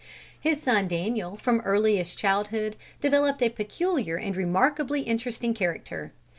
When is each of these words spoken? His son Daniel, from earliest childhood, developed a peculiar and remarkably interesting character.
His 0.39 0.59
son 0.59 0.87
Daniel, 0.87 1.35
from 1.37 1.59
earliest 1.59 2.17
childhood, 2.17 2.75
developed 2.99 3.43
a 3.43 3.49
peculiar 3.49 4.15
and 4.17 4.35
remarkably 4.35 5.01
interesting 5.01 5.53
character. 5.53 6.11